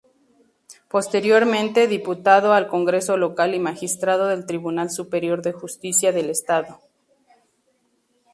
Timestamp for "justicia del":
5.51-6.31